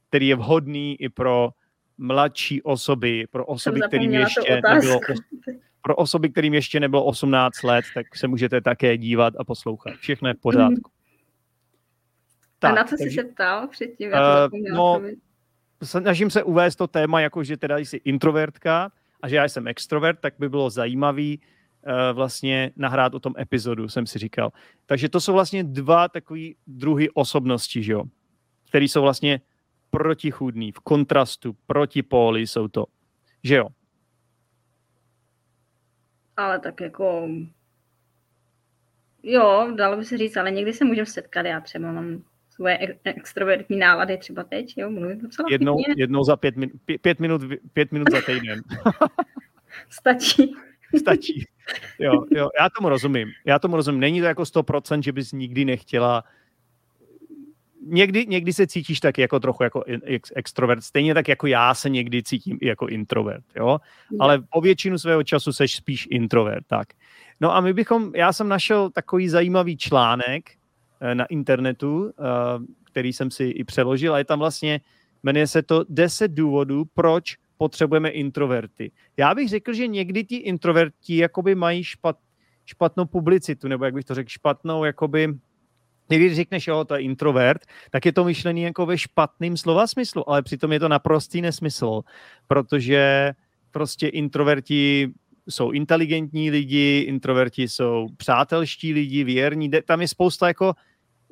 který 0.09 0.27
je 0.27 0.35
vhodný 0.35 1.01
i 1.01 1.09
pro 1.09 1.49
mladší 1.97 2.61
osoby, 2.61 3.25
pro 3.31 3.45
osoby, 3.45 3.81
kterým 3.87 4.13
ještě 4.13 4.61
nebylo, 4.73 4.99
pro 5.81 5.95
osoby, 5.95 6.29
kterým 6.29 6.53
ještě 6.53 6.79
nebylo 6.79 7.05
18 7.05 7.63
let, 7.63 7.85
tak 7.93 8.15
se 8.15 8.27
můžete 8.27 8.61
také 8.61 8.97
dívat 8.97 9.33
a 9.39 9.43
poslouchat. 9.43 9.93
Všechno 9.93 10.27
je 10.27 10.33
v 10.33 10.39
pořádku. 10.39 10.91
A 12.61 12.71
na 12.71 12.83
co 12.83 12.97
jsi 12.97 13.03
takže- 13.03 13.21
se 13.21 13.27
ptal 13.27 13.67
předtím? 13.67 14.11
Zapomněla, 14.11 14.77
no, 14.77 15.01
snažím 15.83 16.29
se 16.29 16.43
uvést 16.43 16.75
to 16.75 16.87
téma, 16.87 17.21
jako 17.21 17.43
že 17.43 17.57
teda 17.57 17.77
jsi 17.77 17.97
introvertka 17.97 18.91
a 19.25 19.27
že 19.27 19.35
já 19.35 19.43
jsem 19.45 19.67
extrovert, 19.67 20.19
tak 20.19 20.33
by 20.39 20.49
bylo 20.49 20.69
zajímavý 20.69 21.39
uh, 21.39 21.93
vlastně 22.13 22.71
nahrát 22.75 23.13
o 23.13 23.19
tom 23.19 23.33
epizodu, 23.39 23.89
jsem 23.89 24.05
si 24.05 24.19
říkal. 24.19 24.51
Takže 24.85 25.09
to 25.09 25.21
jsou 25.21 25.33
vlastně 25.33 25.63
dva 25.63 26.07
takový 26.07 26.55
druhy 26.67 27.09
osobnosti, 27.09 27.83
že 27.83 27.93
jo? 27.93 28.03
Který 28.69 28.87
jsou 28.87 29.01
vlastně 29.01 29.41
protichůdný, 29.89 30.71
v 30.71 30.79
kontrastu, 30.79 31.55
protipóly 31.65 32.47
jsou 32.47 32.67
to. 32.67 32.85
Že 33.43 33.55
jo? 33.55 33.67
Ale 36.37 36.59
tak 36.59 36.81
jako... 36.81 37.29
jo, 39.23 39.73
dalo 39.75 39.97
by 39.97 40.05
se 40.05 40.17
říct, 40.17 40.37
ale 40.37 40.51
někdy 40.51 40.73
se 40.73 40.85
můžeme 40.85 41.05
setkat. 41.05 41.45
Já 41.45 41.61
třeba 41.61 41.91
mám 41.91 42.23
svoje 42.55 42.95
extrovertní 43.03 43.77
nálady 43.77 44.17
třeba 44.17 44.43
teď, 44.43 44.73
jo, 44.77 44.89
mluvím 44.89 45.21
docela 45.21 45.47
jednou, 45.51 45.77
jednou 45.97 46.23
za 46.23 46.35
pět, 46.35 46.55
min, 46.55 46.69
pět, 46.85 47.01
pět, 47.01 47.19
minut, 47.19 47.41
pět 47.73 47.91
minut 47.91 48.11
za 48.11 48.21
týden. 48.21 48.61
Stačí. 49.89 50.55
Stačí. 50.99 51.45
Jo, 51.99 52.25
jo, 52.31 52.49
já 52.59 52.69
tomu 52.69 52.89
rozumím. 52.89 53.31
Já 53.45 53.59
tomu 53.59 53.75
rozumím. 53.75 54.01
Není 54.01 54.19
to 54.19 54.25
jako 54.25 54.43
100%, 54.43 55.01
že 55.01 55.11
bys 55.11 55.31
nikdy 55.31 55.65
nechtěla 55.65 56.23
někdy, 57.87 58.25
někdy 58.27 58.53
se 58.53 58.67
cítíš 58.67 58.99
tak 58.99 59.17
jako 59.17 59.39
trochu 59.39 59.63
jako 59.63 59.83
extrovert, 60.35 60.83
stejně 60.83 61.13
tak 61.13 61.27
jako 61.27 61.47
já 61.47 61.73
se 61.73 61.89
někdy 61.89 62.23
cítím 62.23 62.57
i 62.61 62.67
jako 62.67 62.87
introvert, 62.87 63.45
jo? 63.55 63.77
Ale 64.19 64.41
po 64.49 64.61
většinu 64.61 64.97
svého 64.97 65.23
času 65.23 65.53
seš 65.53 65.75
spíš 65.75 66.07
introvert, 66.11 66.67
tak. 66.67 66.87
No 67.41 67.55
a 67.55 67.61
my 67.61 67.73
bychom, 67.73 68.11
já 68.15 68.33
jsem 68.33 68.47
našel 68.47 68.89
takový 68.89 69.29
zajímavý 69.29 69.77
článek 69.77 70.51
na 71.13 71.25
internetu, 71.25 72.09
eh, 72.09 72.23
který 72.83 73.13
jsem 73.13 73.31
si 73.31 73.43
i 73.43 73.63
přeložil 73.63 74.13
a 74.13 74.17
je 74.17 74.25
tam 74.25 74.39
vlastně, 74.39 74.81
jmenuje 75.23 75.47
se 75.47 75.61
to 75.61 75.85
10 75.89 76.31
důvodů, 76.31 76.85
proč 76.93 77.35
potřebujeme 77.57 78.09
introverty. 78.09 78.91
Já 79.17 79.35
bych 79.35 79.49
řekl, 79.49 79.73
že 79.73 79.87
někdy 79.87 80.23
ti 80.23 80.35
introverti 80.35 81.17
jakoby 81.17 81.55
mají 81.55 81.83
špat, 81.83 82.17
špatnou 82.65 83.05
publicitu, 83.05 83.67
nebo 83.67 83.85
jak 83.85 83.93
bych 83.93 84.05
to 84.05 84.15
řekl, 84.15 84.29
špatnou 84.29 84.83
jakoby 84.83 85.33
když 86.07 86.35
řekneš, 86.35 86.67
jo, 86.67 86.85
to 86.85 86.95
je 86.95 87.01
introvert, 87.01 87.61
tak 87.89 88.05
je 88.05 88.13
to 88.13 88.23
myšlený 88.23 88.61
jako 88.61 88.85
ve 88.85 88.97
špatným 88.97 89.57
slova 89.57 89.87
smyslu, 89.87 90.29
ale 90.29 90.41
přitom 90.41 90.71
je 90.71 90.79
to 90.79 90.89
naprostý 90.89 91.41
nesmysl, 91.41 92.01
protože 92.47 93.33
prostě 93.71 94.07
introverti 94.07 95.13
jsou 95.49 95.71
inteligentní 95.71 96.51
lidi, 96.51 97.05
introverti 97.07 97.67
jsou 97.67 98.07
přátelští 98.17 98.93
lidi, 98.93 99.23
věrní, 99.23 99.71
tam 99.85 100.01
je 100.01 100.07
spousta 100.07 100.47
jako, 100.47 100.73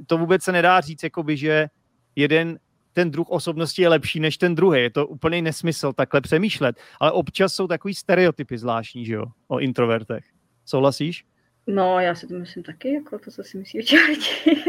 to 0.07 0.17
vůbec 0.17 0.43
se 0.43 0.51
nedá 0.51 0.81
říct, 0.81 1.03
jakoby, 1.03 1.37
že 1.37 1.67
jeden 2.15 2.59
ten 2.93 3.11
druh 3.11 3.29
osobnosti 3.29 3.81
je 3.81 3.89
lepší 3.89 4.19
než 4.19 4.37
ten 4.37 4.55
druhý. 4.55 4.81
Je 4.81 4.89
to 4.89 5.07
úplný 5.07 5.41
nesmysl 5.41 5.93
takhle 5.93 6.21
přemýšlet. 6.21 6.75
Ale 6.99 7.11
občas 7.11 7.53
jsou 7.53 7.67
takový 7.67 7.93
stereotypy 7.93 8.57
zvláštní, 8.57 9.05
že 9.05 9.13
jo, 9.13 9.25
o 9.47 9.59
introvertech. 9.59 10.25
Souhlasíš? 10.65 11.25
No, 11.67 11.99
já 11.99 12.15
si 12.15 12.27
to 12.27 12.33
myslím 12.33 12.63
taky, 12.63 12.93
jako 12.93 13.19
to, 13.19 13.31
co 13.31 13.43
si 13.43 13.57
myslí 13.57 13.79
o 13.79 14.07
lidi. 14.07 14.63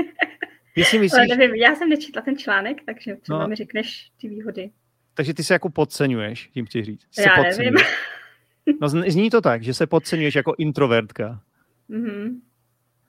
Jestli 0.77 0.99
myslíš... 1.01 1.29
Ale 1.31 1.37
nevím, 1.37 1.55
já 1.55 1.75
jsem 1.75 1.89
nečetla 1.89 2.23
ten 2.23 2.39
článek, 2.39 2.77
takže 2.87 3.17
třeba 3.17 3.39
no. 3.39 3.49
mi 3.49 3.55
řekneš 3.55 4.11
ty 4.21 4.29
výhody. 4.29 4.71
Takže 5.15 5.35
ty 5.35 5.45
se 5.45 5.55
jako 5.55 5.71
podceňuješ, 5.71 6.49
tím 6.49 6.67
chci 6.67 6.85
říct. 6.85 7.07
Se 7.11 7.23
já 7.23 7.43
nevím. 7.43 7.75
No 8.81 8.89
zní 8.89 9.31
to 9.31 9.41
tak, 9.41 9.63
že 9.63 9.75
se 9.75 9.87
podceňuješ 9.87 10.35
jako 10.35 10.55
introvertka. 10.59 11.41
Mm-hmm. 11.91 12.41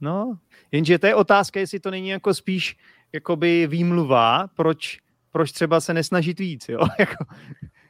No, 0.02 0.38
jenže 0.72 1.00
to 1.00 1.08
je 1.08 1.16
otázka, 1.16 1.60
jestli 1.60 1.80
to 1.80 1.92
není 1.92 2.10
jako 2.10 2.34
spíš 2.34 2.78
jakoby 3.14 3.68
výmluva, 3.68 4.48
proč, 4.56 5.00
proč 5.32 5.52
třeba 5.52 5.82
se 5.82 5.94
nesnažit 5.94 6.40
víc, 6.40 6.70
jo? 6.70 6.80
Jako- 7.00 7.26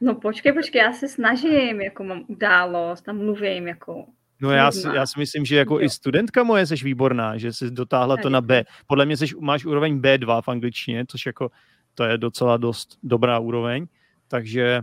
no 0.00 0.14
počkej, 0.14 0.52
počkej, 0.52 0.78
já 0.82 0.92
se 0.92 1.08
snažím, 1.08 1.80
jako 1.80 2.04
mám 2.04 2.24
událost, 2.28 3.02
tam 3.02 3.16
mluvím, 3.16 3.68
jako 3.68 4.06
No 4.40 4.50
já 4.50 4.72
si, 4.72 4.88
já 4.94 5.06
si 5.06 5.20
myslím, 5.20 5.44
že 5.44 5.56
jako 5.56 5.74
jo. 5.74 5.80
i 5.80 5.90
studentka 5.90 6.42
moje 6.42 6.66
jsi 6.66 6.74
výborná, 6.74 7.38
že 7.38 7.52
jsi 7.52 7.70
dotáhla 7.70 8.16
to 8.16 8.30
na 8.30 8.40
B. 8.40 8.64
Podle 8.86 9.06
mě 9.06 9.16
jsi, 9.16 9.26
máš 9.40 9.64
úroveň 9.64 10.00
B2 10.00 10.42
v 10.42 10.48
angličtině, 10.48 11.04
což 11.08 11.26
jako 11.26 11.50
to 11.94 12.04
je 12.04 12.18
docela 12.18 12.56
dost 12.56 12.98
dobrá 13.02 13.38
úroveň, 13.38 13.86
takže 14.28 14.82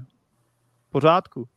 pořádku. 0.90 1.48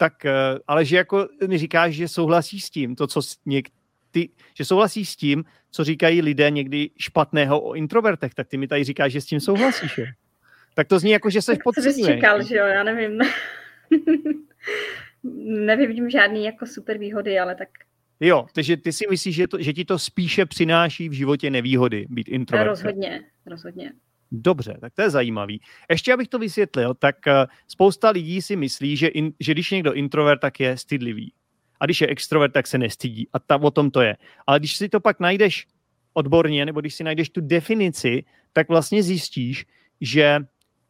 Tak, 0.00 0.24
eh, 0.24 0.32
ale 0.66 0.84
že 0.84 0.96
jako 0.96 1.28
mi 1.46 1.58
říkáš, 1.58 1.94
že 1.94 2.08
souhlasí 2.08 2.60
s 2.60 2.70
tím, 2.70 2.96
to, 2.96 3.06
co 3.06 3.20
něk, 3.46 3.68
ty, 4.10 4.28
že 4.54 4.64
souhlasí 4.64 5.04
s 5.04 5.16
tím, 5.16 5.44
co 5.70 5.84
říkají 5.84 6.22
lidé 6.22 6.50
někdy 6.50 6.90
špatného 6.98 7.60
o 7.60 7.74
introvertech, 7.74 8.34
tak 8.34 8.48
ty 8.48 8.56
mi 8.56 8.68
tady 8.68 8.84
říkáš, 8.84 9.12
že 9.12 9.20
s 9.20 9.26
tím 9.26 9.40
souhlasíš, 9.40 9.98
jo? 9.98 10.06
Tak 10.74 10.88
to 10.88 10.98
zní 10.98 11.10
jako, 11.10 11.30
že 11.30 11.42
se 11.42 11.56
podceňuješ. 11.64 12.06
čekal, 12.06 12.42
že 12.42 12.56
jo, 12.56 12.66
já 12.66 12.82
nevím. 12.82 13.20
nevidím 15.66 16.10
žádný 16.10 16.44
jako 16.44 16.66
super 16.66 16.98
výhody, 16.98 17.38
ale 17.38 17.54
tak... 17.54 17.68
Jo, 18.20 18.46
takže 18.52 18.76
ty 18.76 18.92
si 18.92 19.04
myslíš, 19.10 19.34
že, 19.34 19.48
to, 19.48 19.62
že 19.62 19.72
ti 19.72 19.84
to 19.84 19.98
spíše 19.98 20.46
přináší 20.46 21.08
v 21.08 21.12
životě 21.12 21.50
nevýhody 21.50 22.06
být 22.10 22.28
introvert? 22.28 22.68
Rozhodně, 22.68 23.20
rozhodně. 23.46 23.92
Dobře, 24.32 24.78
tak 24.80 24.94
to 24.94 25.02
je 25.02 25.10
zajímavý. 25.10 25.60
Ještě 25.90 26.12
abych 26.14 26.28
to 26.28 26.38
vysvětlil, 26.38 26.94
tak 26.94 27.26
eh, 27.26 27.46
spousta 27.68 28.10
lidí 28.10 28.42
si 28.42 28.56
myslí, 28.56 28.96
že, 28.96 29.06
in, 29.06 29.32
že 29.40 29.52
když 29.52 29.70
někdo 29.70 29.92
introvert, 29.92 30.40
tak 30.40 30.60
je 30.60 30.76
stydlivý. 30.76 31.32
A 31.80 31.84
když 31.84 32.00
je 32.00 32.06
extrovert, 32.06 32.52
tak 32.52 32.66
se 32.66 32.78
nestydí. 32.78 33.28
A 33.32 33.38
ta, 33.38 33.56
o 33.56 33.70
tom 33.70 33.90
to 33.90 34.00
je. 34.00 34.16
Ale 34.46 34.58
když 34.58 34.76
si 34.76 34.88
to 34.88 35.00
pak 35.00 35.20
najdeš 35.20 35.66
odborně, 36.12 36.66
nebo 36.66 36.80
když 36.80 36.94
si 36.94 37.04
najdeš 37.04 37.30
tu 37.30 37.40
definici, 37.40 38.24
tak 38.52 38.68
vlastně 38.68 39.02
zjistíš, 39.02 39.66
že 40.00 40.38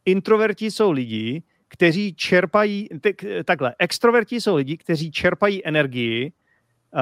introverti 0.05 0.71
jsou 0.71 0.91
lidi, 0.91 1.43
kteří 1.67 2.13
čerpají, 2.13 2.89
takhle, 3.45 3.75
extroverti 3.79 4.41
jsou 4.41 4.55
lidi, 4.55 4.77
kteří 4.77 5.11
čerpají 5.11 5.65
energii 5.65 6.31
uh, 6.93 7.01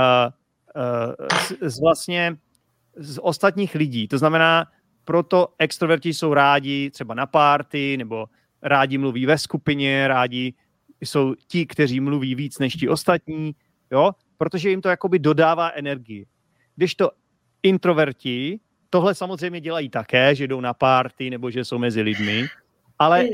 uh, 0.75 1.27
z, 1.39 1.73
z 1.73 1.79
vlastně 1.81 2.37
z 2.95 3.19
ostatních 3.21 3.75
lidí. 3.75 4.07
To 4.07 4.17
znamená, 4.17 4.65
proto 5.09 5.47
extroverti 5.59 6.13
jsou 6.13 6.33
rádi 6.33 6.89
třeba 6.89 7.13
na 7.13 7.25
párty, 7.25 7.97
nebo 7.97 8.25
rádi 8.61 8.97
mluví 8.97 9.25
ve 9.25 9.37
skupině, 9.37 10.07
rádi 10.07 10.53
jsou 11.01 11.35
ti, 11.47 11.65
kteří 11.65 11.99
mluví 11.99 12.35
víc 12.35 12.59
než 12.59 12.73
ti 12.73 12.89
ostatní, 12.89 13.55
jo, 13.91 14.11
protože 14.37 14.69
jim 14.69 14.81
to 14.81 14.89
jakoby 14.89 15.19
dodává 15.19 15.69
energii. 15.69 16.25
Když 16.75 16.95
to 16.95 17.11
introverti, 17.63 18.59
tohle 18.89 19.15
samozřejmě 19.15 19.61
dělají 19.61 19.89
také, 19.89 20.35
že 20.35 20.47
jdou 20.47 20.61
na 20.61 20.73
párty 20.73 21.29
nebo 21.29 21.51
že 21.51 21.65
jsou 21.65 21.77
mezi 21.77 22.01
lidmi, 22.01 22.45
ale 22.99 23.25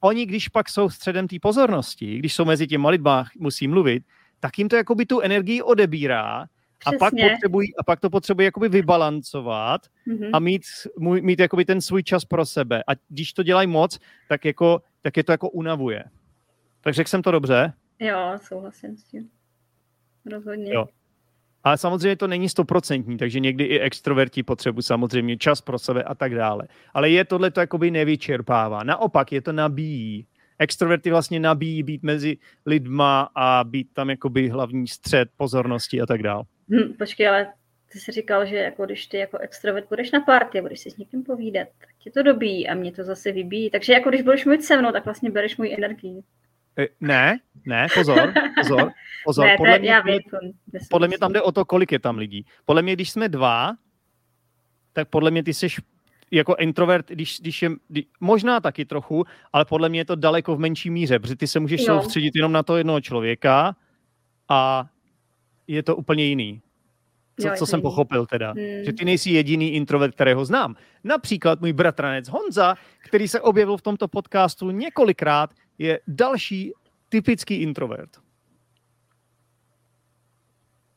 oni, 0.00 0.26
když 0.26 0.48
pak 0.48 0.68
jsou 0.68 0.90
středem 0.90 1.28
té 1.28 1.36
pozornosti, 1.42 2.18
když 2.18 2.34
jsou 2.34 2.44
mezi 2.44 2.66
těmi 2.66 2.88
lidmi, 2.88 3.10
musí 3.38 3.68
mluvit, 3.68 4.02
tak 4.40 4.58
jim 4.58 4.68
to 4.68 4.76
jakoby 4.76 5.06
tu 5.06 5.20
energii 5.20 5.62
odebírá 5.62 6.46
a 6.86 6.90
pak, 6.98 7.14
potřebují, 7.20 7.76
a 7.76 7.82
pak 7.82 8.00
to 8.00 8.10
potřebují 8.10 8.44
jakoby 8.44 8.68
vybalancovat 8.68 9.80
mm-hmm. 10.08 10.30
a 10.32 10.38
mít, 10.38 10.62
mít 10.98 11.38
jakoby 11.38 11.64
ten 11.64 11.80
svůj 11.80 12.02
čas 12.02 12.24
pro 12.24 12.46
sebe. 12.46 12.84
A 12.86 12.92
když 13.08 13.32
to 13.32 13.42
dělají 13.42 13.68
moc, 13.68 13.98
tak, 14.28 14.44
jako, 14.44 14.82
tak 15.02 15.16
je 15.16 15.24
to 15.24 15.32
jako 15.32 15.50
unavuje. 15.50 16.04
Tak 16.80 16.94
řekl 16.94 17.10
jsem 17.10 17.22
to 17.22 17.30
dobře? 17.30 17.72
Jo, 17.98 18.38
souhlasím 18.42 18.96
s 18.96 19.04
tím. 19.04 19.28
Rozhodně. 20.32 20.74
Jo. 20.74 20.86
Ale 21.64 21.78
samozřejmě 21.78 22.16
to 22.16 22.26
není 22.26 22.48
stoprocentní, 22.48 23.16
takže 23.16 23.40
někdy 23.40 23.64
i 23.64 23.80
extroverti 23.80 24.42
potřebují 24.42 24.82
samozřejmě 24.82 25.36
čas 25.36 25.60
pro 25.60 25.78
sebe 25.78 26.02
a 26.02 26.14
tak 26.14 26.34
dále. 26.34 26.68
Ale 26.94 27.10
je 27.10 27.24
tohle 27.24 27.50
to 27.50 27.60
jakoby 27.60 27.90
nevyčerpává. 27.90 28.82
Naopak 28.82 29.32
je 29.32 29.40
to 29.42 29.52
nabíjí. 29.52 30.26
Extroverty 30.58 31.10
vlastně 31.10 31.40
nabíjí 31.40 31.82
být 31.82 32.02
mezi 32.02 32.36
lidma 32.66 33.28
a 33.34 33.64
být 33.64 33.88
tam 33.92 34.10
jakoby 34.10 34.48
hlavní 34.48 34.88
střed 34.88 35.28
pozornosti 35.36 36.00
a 36.00 36.06
tak 36.06 36.22
dále. 36.22 36.44
Hm, 36.70 36.92
počkej, 36.98 37.28
ale 37.28 37.52
ty 37.92 37.98
jsi 37.98 38.12
říkal, 38.12 38.46
že 38.46 38.56
jako 38.56 38.86
když 38.86 39.06
ty 39.06 39.16
jako 39.16 39.38
extrovert 39.38 39.88
budeš 39.88 40.10
na 40.10 40.20
party, 40.20 40.60
budeš 40.60 40.80
si 40.80 40.90
s 40.90 40.96
někým 40.96 41.22
povídat, 41.22 41.68
tak 41.78 41.88
tě 41.98 42.10
to 42.10 42.22
dobíjí 42.22 42.68
a 42.68 42.74
mě 42.74 42.92
to 42.92 43.04
zase 43.04 43.32
vybíjí. 43.32 43.70
Takže 43.70 43.92
jako 43.92 44.08
když 44.08 44.22
budeš 44.22 44.44
mluvit 44.44 44.64
se 44.64 44.76
mnou, 44.76 44.92
tak 44.92 45.04
vlastně 45.04 45.30
bereš 45.30 45.56
můj 45.56 45.74
energii. 45.78 46.22
E, 46.78 46.88
ne, 47.00 47.38
ne, 47.66 47.86
pozor, 47.94 48.32
pozor, 48.60 48.92
pozor. 49.24 49.46
ne, 49.46 49.56
podle, 49.56 49.78
mě, 49.78 49.90
já 49.90 50.00
vím, 50.00 50.20
podle 50.90 51.08
mě 51.08 51.18
tam 51.18 51.32
jde 51.32 51.42
o 51.42 51.52
to, 51.52 51.64
kolik 51.64 51.92
je 51.92 51.98
tam 51.98 52.18
lidí. 52.18 52.46
Podle 52.64 52.82
mě, 52.82 52.92
když 52.92 53.10
jsme 53.10 53.28
dva, 53.28 53.76
tak 54.92 55.08
podle 55.08 55.30
mě 55.30 55.42
ty 55.42 55.54
jsi 55.54 55.68
jako 56.30 56.56
introvert, 56.58 57.08
když, 57.08 57.40
když 57.40 57.62
je, 57.62 57.70
když, 57.88 58.04
možná 58.20 58.60
taky 58.60 58.84
trochu, 58.84 59.24
ale 59.52 59.64
podle 59.64 59.88
mě 59.88 60.00
je 60.00 60.04
to 60.04 60.16
daleko 60.16 60.56
v 60.56 60.58
menší 60.58 60.90
míře, 60.90 61.18
protože 61.18 61.36
ty 61.36 61.46
se 61.46 61.60
můžeš 61.60 61.80
jo. 61.80 61.86
soustředit 61.86 62.36
jenom 62.36 62.52
na 62.52 62.62
to 62.62 62.76
jednoho 62.76 63.00
člověka 63.00 63.76
a 64.48 64.86
je 65.66 65.82
to 65.82 65.96
úplně 65.96 66.24
jiný. 66.24 66.62
Co, 67.40 67.48
jo, 67.48 67.54
co 67.58 67.66
jsem 67.66 67.82
pochopil 67.82 68.26
teda. 68.26 68.52
Hmm. 68.52 68.84
Že 68.84 68.92
ty 68.92 69.04
nejsi 69.04 69.30
jediný 69.30 69.72
introvert, 69.72 70.14
kterého 70.14 70.44
znám. 70.44 70.76
Například 71.04 71.60
můj 71.60 71.72
bratranec 71.72 72.28
Honza, 72.28 72.74
který 72.98 73.28
se 73.28 73.40
objevil 73.40 73.76
v 73.76 73.82
tomto 73.82 74.08
podcastu 74.08 74.70
několikrát, 74.70 75.50
je 75.78 76.00
další 76.06 76.72
typický 77.08 77.54
introvert. 77.54 78.10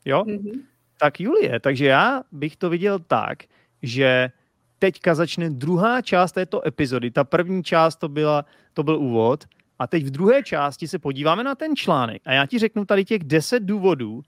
Jo? 0.05 0.23
Mm-hmm. 0.23 0.61
Tak 0.99 1.19
Julie, 1.19 1.59
takže 1.59 1.85
já 1.85 2.23
bych 2.31 2.55
to 2.55 2.69
viděl 2.69 2.99
tak, 2.99 3.43
že 3.81 4.31
teďka 4.79 5.15
začne 5.15 5.49
druhá 5.49 6.01
část 6.01 6.31
této 6.31 6.67
epizody. 6.67 7.11
Ta 7.11 7.23
první 7.23 7.63
část 7.63 7.95
to, 7.95 8.09
byla, 8.09 8.45
to 8.73 8.83
byl 8.83 8.99
úvod 8.99 9.43
a 9.79 9.87
teď 9.87 10.05
v 10.05 10.09
druhé 10.09 10.43
části 10.43 10.87
se 10.87 10.99
podíváme 10.99 11.43
na 11.43 11.55
ten 11.55 11.75
článek 11.75 12.21
a 12.25 12.33
já 12.33 12.45
ti 12.45 12.59
řeknu 12.59 12.85
tady 12.85 13.05
těch 13.05 13.23
deset 13.23 13.63
důvodů, 13.63 14.21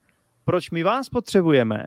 proč 0.46 0.72
my 0.72 0.84
vás 0.84 1.10
potřebujeme, 1.10 1.86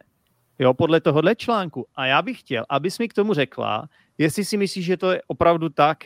jo, 0.58 0.74
podle 0.74 1.00
tohohle 1.00 1.34
článku. 1.34 1.86
A 1.94 2.06
já 2.06 2.22
bych 2.22 2.40
chtěl, 2.40 2.64
abys 2.68 2.98
mi 2.98 3.08
k 3.08 3.14
tomu 3.14 3.34
řekla, 3.34 3.88
jestli 4.18 4.44
si 4.44 4.56
myslíš, 4.56 4.84
že 4.84 4.96
to 4.96 5.10
je 5.10 5.22
opravdu 5.26 5.68
tak, 5.68 5.98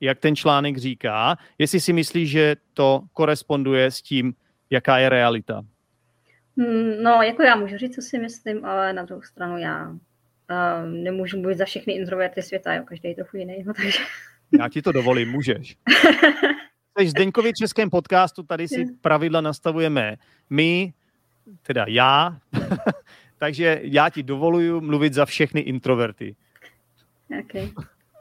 jak 0.00 0.18
ten 0.18 0.36
článek 0.36 0.76
říká, 0.76 1.36
jestli 1.58 1.80
si 1.80 1.92
myslíš, 1.92 2.30
že 2.30 2.56
to 2.74 3.02
koresponduje 3.12 3.90
s 3.90 4.02
tím, 4.02 4.34
jaká 4.70 4.98
je 4.98 5.08
realita. 5.08 5.62
Hmm, 6.58 7.02
no, 7.02 7.22
jako 7.22 7.42
já 7.42 7.56
můžu 7.56 7.76
říct, 7.76 7.94
co 7.94 8.02
si 8.02 8.18
myslím, 8.18 8.64
ale 8.64 8.92
na 8.92 9.02
druhou 9.02 9.22
stranu 9.22 9.58
já 9.58 9.96
uh, 10.50 10.90
nemůžu 10.90 11.40
mluvit 11.40 11.58
za 11.58 11.64
všechny 11.64 11.92
introverty 11.92 12.42
světa, 12.42 12.74
jo, 12.74 12.84
každý 12.84 13.08
je 13.08 13.14
trochu 13.14 13.36
jiný, 13.36 13.62
no, 13.66 13.74
takže... 13.74 13.98
Já 14.60 14.68
ti 14.68 14.82
to 14.82 14.92
dovolím, 14.92 15.30
můžeš. 15.30 15.76
Jsi 16.98 17.08
Zdeňkovi 17.08 17.52
českém 17.52 17.90
podcastu, 17.90 18.42
tady 18.42 18.68
si 18.68 18.86
pravidla 19.00 19.40
nastavujeme 19.40 20.16
my, 20.50 20.92
teda 21.62 21.84
já, 21.88 22.38
takže 23.38 23.80
já 23.82 24.10
ti 24.10 24.22
dovoluju 24.22 24.80
mluvit 24.80 25.14
za 25.14 25.24
všechny 25.24 25.60
introverty. 25.60 26.36
OK, 27.40 27.52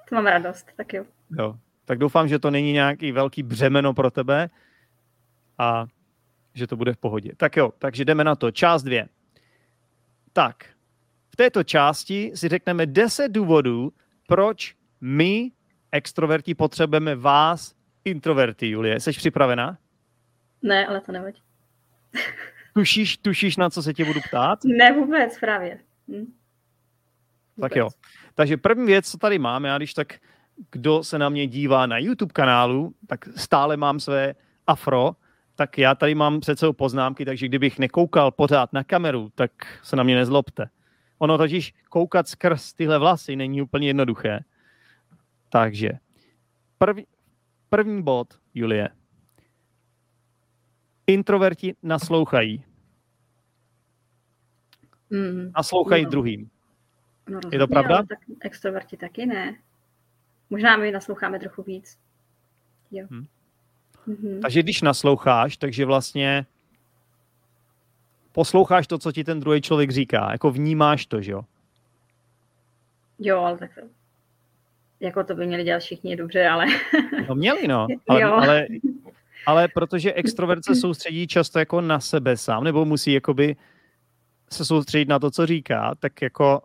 to 0.10 0.16
mám 0.16 0.26
radost, 0.26 0.68
tak 0.78 0.94
jo. 0.94 1.06
Jo, 1.40 1.56
tak 1.86 1.98
doufám, 1.98 2.28
že 2.28 2.40
to 2.40 2.52
není 2.52 2.74
nějaký 2.74 3.12
velký 3.12 3.44
břemeno 3.44 3.94
pro 3.94 4.12
tebe 4.12 4.50
a 5.58 5.86
že 6.54 6.68
to 6.68 6.76
bude 6.76 6.94
v 6.94 6.98
pohodě. 6.98 7.32
Tak 7.38 7.58
jo, 7.58 7.74
takže 7.80 8.06
jdeme 8.06 8.24
na 8.24 8.36
to. 8.36 8.52
Část 8.52 8.84
dvě. 8.84 9.08
Tak, 10.34 10.64
v 10.64 10.79
této 11.40 11.64
části 11.64 12.32
si 12.36 12.48
řekneme 12.48 12.86
10 12.86 13.32
důvodů, 13.32 13.94
proč 14.28 14.76
my, 15.02 15.52
extroverti, 15.92 16.56
potřebujeme 16.56 17.16
vás, 17.16 17.76
introverty, 18.06 18.70
Julie. 18.70 19.00
Jsi 19.00 19.12
připravená? 19.12 19.78
Ne, 20.62 20.88
ale 20.88 21.02
to 21.02 21.12
nevadí. 21.12 21.42
Tušíš, 22.74 23.18
tušíš, 23.18 23.58
na 23.58 23.70
co 23.70 23.84
se 23.84 23.94
tě 23.94 24.06
budu 24.06 24.20
ptát? 24.28 24.60
Ne, 24.64 24.94
vůbec, 24.94 25.40
právě. 25.40 25.80
Hm. 26.08 26.34
Tak 27.62 27.76
jo. 27.76 27.90
Takže 28.36 28.58
první 28.58 28.86
věc, 28.86 29.12
co 29.12 29.18
tady 29.18 29.40
mám, 29.40 29.66
já 29.66 29.78
když 29.78 29.94
tak, 29.94 30.14
kdo 30.72 31.04
se 31.04 31.20
na 31.20 31.30
mě 31.30 31.48
dívá 31.48 31.86
na 31.86 31.98
YouTube 31.98 32.34
kanálu, 32.34 32.94
tak 33.08 33.26
stále 33.36 33.78
mám 33.78 34.00
své 34.00 34.36
afro, 34.68 35.16
tak 35.56 35.78
já 35.78 35.96
tady 35.96 36.16
mám 36.16 36.40
před 36.40 36.60
sebou 36.60 36.74
poznámky, 36.74 37.26
takže 37.26 37.48
kdybych 37.48 37.80
nekoukal 37.80 38.32
pořád 38.32 38.74
na 38.74 38.84
kameru, 38.84 39.32
tak 39.36 39.52
se 39.84 39.96
na 39.96 40.04
mě 40.04 40.16
nezlobte. 40.16 40.70
Ono 41.20 41.38
totiž 41.38 41.74
koukat 41.90 42.28
skrz 42.28 42.74
tyhle 42.74 43.00
vlasy 43.00 43.36
není 43.36 43.62
úplně 43.62 43.88
jednoduché. 43.88 44.40
Takže 45.50 45.90
první, 46.78 47.06
první 47.70 48.04
bod, 48.04 48.40
Julie. 48.54 48.90
Introverti 51.08 51.76
naslouchají. 51.84 52.64
Mm. 55.10 55.52
Naslouchají 55.56 56.04
No. 56.04 56.10
druhým. 56.10 56.50
No, 57.30 57.40
Je 57.52 57.60
to 57.60 57.68
pravda? 57.68 57.96
ale 57.96 58.06
Tak 58.08 58.20
extroverti 58.42 58.98
taky 58.98 59.26
ne. 59.26 59.58
Možná 60.50 60.78
my 60.78 60.92
nasloucháme 60.92 61.40
trochu 61.40 61.64
víc. 61.64 62.00
Jo. 62.92 63.08
Hm. 63.12 63.26
Mhm. 64.08 64.42
Takže 64.42 64.64
když 64.64 64.82
nasloucháš, 64.82 65.58
takže 65.58 65.86
vlastně 65.86 66.46
posloucháš 68.32 68.88
to, 68.88 68.98
co 68.98 69.12
ti 69.12 69.24
ten 69.24 69.40
druhý 69.40 69.62
člověk 69.62 69.92
říká. 69.92 70.32
Jako 70.32 70.52
vnímáš 70.52 71.06
to, 71.06 71.22
že 71.22 71.32
jo? 71.32 71.42
Jo, 73.20 73.40
ale 73.40 73.58
tak 73.58 73.72
to, 73.76 73.82
jako 75.00 75.24
to 75.24 75.36
by 75.36 75.48
měli 75.48 75.64
dělat 75.64 75.80
všichni 75.80 76.16
dobře, 76.16 76.48
ale 76.48 76.66
No 77.30 77.36
měli, 77.36 77.68
no. 77.68 77.88
Ale, 78.08 78.22
Jo. 78.22 78.34
ale, 78.34 78.68
ale 79.46 79.68
protože 79.68 80.14
extrovert 80.14 80.66
se 80.66 80.76
soustředí 80.76 81.28
často 81.28 81.60
jako 81.60 81.82
na 81.82 82.00
sebe 82.00 82.38
sám, 82.38 82.64
nebo 82.64 82.86
musí 82.86 83.14
jakoby 83.14 83.56
se 84.52 84.66
soustředit 84.66 85.10
na 85.10 85.20
to, 85.20 85.32
co 85.32 85.46
říká, 85.46 85.96
tak 86.00 86.22
jako 86.22 86.62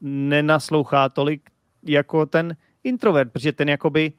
nenaslouchá 0.00 1.08
tolik 1.08 1.50
jako 1.82 2.26
ten 2.26 2.56
introvert, 2.84 3.32
protože 3.32 3.52
ten 3.52 3.68
jakoby 3.68 4.12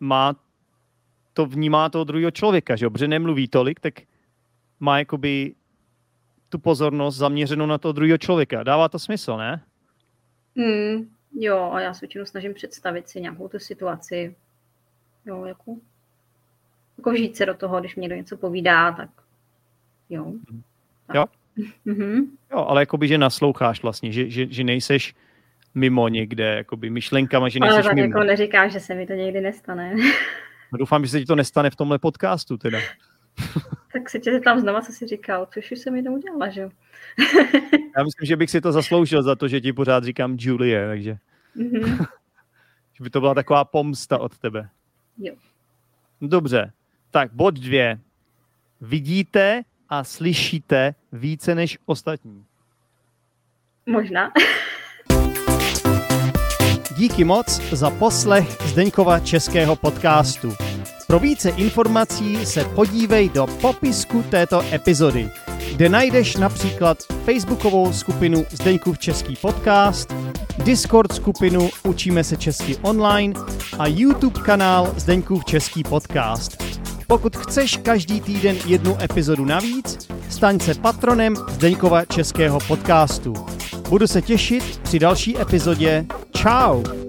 má 0.00 0.34
to 1.32 1.46
vnímá 1.46 1.88
toho 1.88 2.04
druhého 2.04 2.30
člověka, 2.30 2.76
že 2.76 2.86
jo? 2.86 2.90
Protože 2.90 3.08
nemluví 3.08 3.48
tolik, 3.48 3.80
tak 3.80 3.94
má 4.84 4.98
jakoby 4.98 5.54
tu 6.48 6.58
pozornost 6.58 7.16
zaměřenou 7.16 7.66
na 7.66 7.78
toho 7.78 7.92
druhého 7.92 8.18
člověka. 8.18 8.62
Dává 8.62 8.88
to 8.88 8.98
smysl, 8.98 9.36
ne? 9.36 9.62
mm, 10.54 11.08
jo, 11.34 11.70
a 11.72 11.80
já 11.80 11.94
se 11.94 12.00
většinou 12.00 12.24
snažím 12.24 12.54
představit 12.54 13.08
si 13.08 13.20
nějakou 13.20 13.48
tu 13.48 13.58
situaci. 13.58 14.36
Jo, 15.26 15.44
jako, 15.44 15.76
jako 16.98 17.10
vžít 17.10 17.36
se 17.36 17.46
do 17.46 17.54
toho, 17.54 17.80
když 17.80 17.96
mě 17.96 18.02
někdo 18.02 18.16
něco 18.16 18.36
povídá, 18.36 18.92
tak 18.92 19.10
jo. 20.10 20.32
Tak. 21.06 21.16
Jo. 21.16 21.24
Mhm. 21.84 22.36
Jo, 22.52 22.58
ale 22.58 22.82
jakoby, 22.82 23.08
že 23.08 23.18
nasloucháš 23.18 23.82
vlastně, 23.82 24.12
že, 24.12 24.30
že, 24.30 24.46
že 24.50 24.64
nejseš 24.64 25.14
mimo 25.74 26.08
někde, 26.08 26.44
jakoby 26.44 26.90
myšlenkama, 26.90 27.48
že 27.48 27.58
Ale 27.62 27.70
nejseš 27.70 27.86
tak 27.86 27.94
mimo. 27.94 28.08
jako 28.08 28.24
neříkáš, 28.24 28.72
že 28.72 28.80
se 28.80 28.94
mi 28.94 29.06
to 29.06 29.12
někdy 29.12 29.40
nestane. 29.40 29.94
No, 30.72 30.78
doufám, 30.78 31.04
že 31.04 31.10
se 31.10 31.20
ti 31.20 31.26
to 31.26 31.36
nestane 31.36 31.70
v 31.70 31.76
tomhle 31.76 31.98
podcastu 31.98 32.56
teda. 32.56 32.78
tak 33.94 34.10
se 34.10 34.18
tě 34.18 34.40
tam 34.40 34.60
znova, 34.60 34.80
co 34.82 34.92
jsi 34.92 35.06
říkal, 35.06 35.48
což 35.54 35.72
už 35.72 35.78
jsem 35.78 35.96
jednou 35.96 36.14
udělala, 36.14 36.48
že 36.48 36.60
jo. 36.60 36.70
Já 37.96 38.04
myslím, 38.04 38.26
že 38.26 38.36
bych 38.36 38.50
si 38.50 38.60
to 38.60 38.72
zasloužil 38.72 39.22
za 39.22 39.34
to, 39.36 39.48
že 39.48 39.60
ti 39.60 39.72
pořád 39.72 40.04
říkám 40.04 40.36
Julie, 40.40 40.88
takže 40.88 41.16
Mhm. 41.54 41.82
že 42.94 43.04
by 43.04 43.10
to 43.10 43.20
byla 43.20 43.34
taková 43.34 43.64
pomsta 43.64 44.18
od 44.18 44.38
tebe. 44.38 44.68
Jo. 45.18 45.34
Dobře, 46.20 46.72
tak 47.10 47.32
bod 47.32 47.54
dvě. 47.54 47.98
Vidíte 48.80 49.62
a 49.88 50.04
slyšíte 50.04 50.94
více 51.12 51.54
než 51.54 51.78
ostatní. 51.86 52.44
Možná. 53.86 54.32
Díky 56.96 57.24
moc 57.24 57.60
za 57.72 57.90
poslech 57.90 58.48
Zdeňkova 58.62 59.20
českého 59.20 59.76
podcastu. 59.76 60.52
Pro 61.06 61.18
více 61.18 61.50
informací 61.50 62.46
se 62.46 62.64
podívej 62.64 63.28
do 63.28 63.46
popisku 63.46 64.24
této 64.30 64.62
epizody, 64.72 65.30
kde 65.76 65.88
najdeš 65.88 66.36
například 66.36 66.98
facebookovou 67.24 67.92
skupinu 67.92 68.44
Zdeňkův 68.50 68.98
český 68.98 69.36
podcast, 69.36 70.14
Discord 70.58 71.12
skupinu 71.12 71.70
Učíme 71.82 72.24
se 72.24 72.36
česky 72.36 72.76
online 72.82 73.34
a 73.78 73.86
YouTube 73.86 74.40
kanál 74.40 74.94
Zdeňkův 74.96 75.44
český 75.44 75.82
podcast. 75.82 76.64
Pokud 77.06 77.36
chceš 77.36 77.76
každý 77.76 78.20
týden 78.20 78.56
jednu 78.66 79.02
epizodu 79.02 79.44
navíc, 79.44 80.08
staň 80.28 80.60
se 80.60 80.74
patronem 80.74 81.36
Zdeňkova 81.48 82.04
českého 82.04 82.58
podcastu. 82.68 83.34
Budu 83.88 84.06
se 84.06 84.22
těšit 84.22 84.80
při 84.82 84.98
další 84.98 85.40
epizodě. 85.40 86.06
Ciao! 86.36 87.03